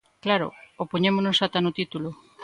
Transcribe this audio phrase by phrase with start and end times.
[0.23, 0.47] Claro,
[0.83, 2.09] opoñémonos ata no título.